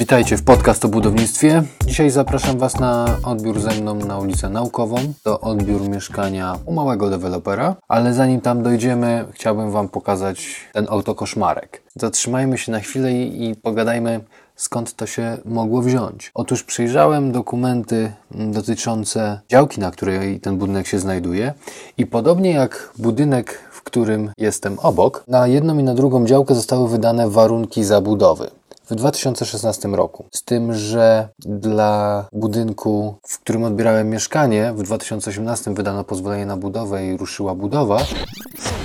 Witajcie 0.00 0.36
w 0.36 0.42
podcast 0.42 0.84
o 0.84 0.88
budownictwie. 0.88 1.62
Dzisiaj 1.86 2.10
zapraszam 2.10 2.58
Was 2.58 2.80
na 2.80 3.18
odbiór 3.24 3.60
ze 3.60 3.80
mną 3.80 3.94
na 3.94 4.18
ulicę 4.18 4.48
Naukową. 4.48 4.96
To 5.22 5.40
odbiór 5.40 5.88
mieszkania 5.88 6.58
u 6.66 6.72
małego 6.72 7.10
dewelopera, 7.10 7.76
ale 7.88 8.14
zanim 8.14 8.40
tam 8.40 8.62
dojdziemy, 8.62 9.24
chciałbym 9.32 9.70
Wam 9.70 9.88
pokazać 9.88 10.56
ten 10.72 10.86
autokoszmarek. 10.90 11.82
Zatrzymajmy 11.96 12.58
się 12.58 12.72
na 12.72 12.80
chwilę 12.80 13.12
i, 13.12 13.50
i 13.50 13.56
pogadajmy, 13.56 14.20
skąd 14.56 14.96
to 14.96 15.06
się 15.06 15.38
mogło 15.44 15.82
wziąć. 15.82 16.30
Otóż 16.34 16.62
przyjrzałem 16.62 17.32
dokumenty 17.32 18.12
dotyczące 18.30 19.40
działki, 19.48 19.80
na 19.80 19.90
której 19.90 20.40
ten 20.40 20.58
budynek 20.58 20.86
się 20.86 20.98
znajduje 20.98 21.54
i 21.98 22.06
podobnie 22.06 22.50
jak 22.50 22.92
budynek, 22.98 23.70
w 23.72 23.82
którym 23.82 24.32
jestem 24.38 24.78
obok, 24.78 25.24
na 25.28 25.46
jedną 25.46 25.78
i 25.78 25.82
na 25.82 25.94
drugą 25.94 26.26
działkę 26.26 26.54
zostały 26.54 26.88
wydane 26.88 27.30
warunki 27.30 27.84
zabudowy 27.84 28.50
w 28.90 28.94
2016 28.94 29.88
roku. 29.88 30.24
Z 30.32 30.42
tym, 30.42 30.74
że 30.74 31.28
dla 31.38 32.28
budynku, 32.32 33.14
w 33.26 33.38
którym 33.38 33.64
odbierałem 33.64 34.10
mieszkanie, 34.10 34.72
w 34.72 34.82
2018 34.82 35.74
wydano 35.74 36.04
pozwolenie 36.04 36.46
na 36.46 36.56
budowę 36.56 37.06
i 37.06 37.16
ruszyła 37.16 37.54
budowa. 37.54 37.98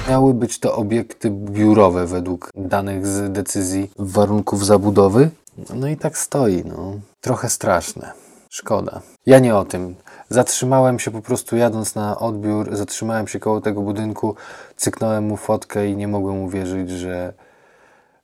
Miały 0.10 0.34
być 0.34 0.60
to 0.60 0.76
obiekty 0.76 1.30
biurowe 1.32 2.08
według 2.08 2.50
danych 2.56 3.08
z 3.08 3.32
decyzji 3.32 3.92
warunków 4.00 4.66
zabudowy. 4.66 5.30
No 5.74 5.88
i 5.88 5.98
tak 5.98 6.18
stoi, 6.18 6.64
no. 6.66 6.94
Trochę 7.22 7.50
straszne. 7.50 8.12
Szkoda. 8.50 9.02
Ja 9.26 9.40
nie 9.40 9.56
o 9.56 9.66
tym. 9.66 9.96
Zatrzymałem 10.30 11.00
się 11.00 11.12
po 11.12 11.22
prostu 11.22 11.56
jadąc 11.56 11.96
na 11.96 12.20
odbiór, 12.20 12.76
zatrzymałem 12.76 13.28
się 13.28 13.40
koło 13.40 13.62
tego 13.62 13.82
budynku, 13.82 14.36
cyknąłem 14.78 15.24
mu 15.24 15.38
fotkę 15.38 15.88
i 15.88 15.96
nie 15.96 16.08
mogłem 16.08 16.42
uwierzyć, 16.42 16.90
że, 16.90 17.34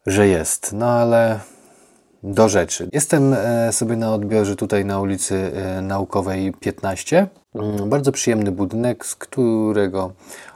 że 0.05 0.27
jest. 0.27 0.73
No 0.73 0.85
ale 0.85 1.39
do 2.23 2.49
rzeczy. 2.49 2.89
Jestem 2.93 3.33
e, 3.33 3.73
sobie 3.73 3.95
na 3.95 4.13
odbiorze 4.13 4.55
tutaj 4.55 4.85
na 4.85 4.99
ulicy 4.99 5.51
e, 5.55 5.81
Naukowej 5.81 6.53
15. 6.59 7.27
Mm, 7.55 7.89
bardzo 7.89 8.11
przyjemny 8.11 8.51
budynek, 8.51 9.05
z 9.05 9.15
którego 9.15 10.11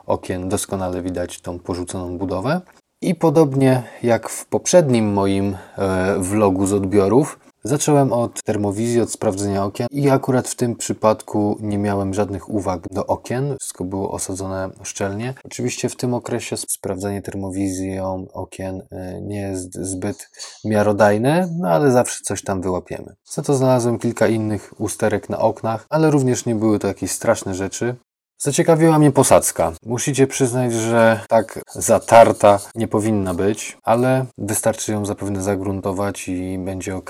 okien 0.06 0.50
doskonale 0.50 1.02
widać 1.02 1.42
tą 1.42 1.60
porzuconą 1.60 2.18
budowę. 2.18 2.62
I 3.02 3.16
podobnie 3.16 3.84
jak 4.04 4.30
w 4.30 4.46
poprzednim 4.46 5.14
moim 5.14 5.58
e, 5.78 6.16
vlogu 6.20 6.66
z 6.66 6.74
odbiorów, 6.74 7.40
Zacząłem 7.68 8.14
od 8.14 8.44
termowizji, 8.44 9.02
od 9.02 9.12
sprawdzenia 9.12 9.64
okien 9.64 9.88
i 9.92 10.10
akurat 10.10 10.48
w 10.48 10.56
tym 10.56 10.76
przypadku 10.76 11.58
nie 11.62 11.78
miałem 11.78 12.14
żadnych 12.14 12.50
uwag 12.50 12.88
do 12.92 13.06
okien. 13.06 13.56
Wszystko 13.60 13.84
było 13.84 14.12
osadzone 14.12 14.70
szczelnie. 14.84 15.34
Oczywiście 15.44 15.90
w 15.90 15.96
tym 15.96 16.14
okresie 16.14 16.58
sprawdzanie 16.58 17.22
termowizją 17.22 18.28
okien 18.34 18.82
y, 18.82 19.22
nie 19.22 19.42
jest 19.42 19.74
zbyt 19.74 20.30
miarodajne, 20.66 21.50
no 21.60 21.70
ale 21.70 21.92
zawsze 21.92 22.20
coś 22.24 22.44
tam 22.44 22.62
wyłapiemy. 22.62 23.16
Za 23.24 23.42
to 23.42 23.56
znalazłem 23.56 24.00
kilka 24.00 24.28
innych 24.28 24.74
usterek 24.78 25.30
na 25.30 25.40
oknach, 25.40 25.86
ale 25.90 26.12
również 26.12 26.46
nie 26.46 26.56
były 26.56 26.80
to 26.80 26.88
jakieś 26.88 27.12
straszne 27.12 27.56
rzeczy. 27.56 27.96
Zaciekawiła 28.38 29.00
mnie 29.00 29.12
posadzka. 29.12 29.72
Musicie 29.86 30.28
przyznać, 30.28 30.74
że 30.74 31.20
tak 31.28 31.60
zatarta 31.74 32.60
nie 32.76 32.88
powinna 32.88 33.34
być, 33.34 33.78
ale 33.84 34.26
wystarczy 34.38 34.92
ją 34.92 35.06
zapewne 35.06 35.44
zagruntować 35.44 36.28
i 36.28 36.58
będzie 36.58 36.96
ok. 36.96 37.10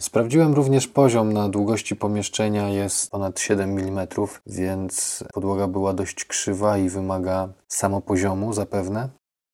Sprawdziłem 0.00 0.54
również 0.54 0.88
poziom 0.88 1.32
na 1.32 1.48
długości 1.48 1.96
pomieszczenia 1.96 2.68
jest 2.68 3.10
ponad 3.10 3.40
7 3.40 3.78
mm, 3.78 4.06
więc 4.46 5.24
podłoga 5.34 5.66
była 5.66 5.92
dość 5.92 6.24
krzywa 6.24 6.78
i 6.78 6.88
wymaga 6.88 7.48
samopoziomu 7.68 8.52
zapewne. 8.52 9.08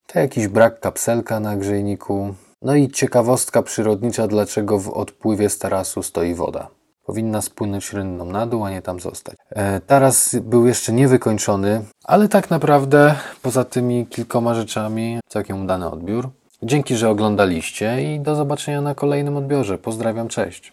To 0.06 0.18
jakiś 0.18 0.48
brak 0.48 0.80
kapselka 0.80 1.40
na 1.40 1.56
grzejniku. 1.56 2.34
No 2.62 2.74
i 2.74 2.90
ciekawostka 2.90 3.62
przyrodnicza, 3.62 4.28
dlaczego 4.28 4.78
w 4.78 4.88
odpływie 4.88 5.50
z 5.50 5.58
tarasu 5.58 6.02
stoi 6.02 6.34
woda 6.34 6.77
powinna 7.08 7.42
spłynąć 7.42 7.92
rynną 7.92 8.24
na 8.24 8.46
dół, 8.46 8.64
a 8.64 8.70
nie 8.70 8.82
tam 8.82 9.00
zostać. 9.00 9.36
E, 9.50 9.80
taras 9.80 10.36
był 10.42 10.66
jeszcze 10.66 10.92
niewykończony, 10.92 11.84
ale 12.04 12.28
tak 12.28 12.50
naprawdę 12.50 13.14
poza 13.42 13.64
tymi 13.64 14.06
kilkoma 14.06 14.54
rzeczami 14.54 15.20
całkiem 15.28 15.62
udany 15.62 15.90
odbiór. 15.90 16.28
Dzięki, 16.62 16.96
że 16.96 17.10
oglądaliście 17.10 18.14
i 18.14 18.20
do 18.20 18.34
zobaczenia 18.34 18.80
na 18.80 18.94
kolejnym 18.94 19.36
odbiorze. 19.36 19.78
Pozdrawiam, 19.78 20.28
cześć. 20.28 20.72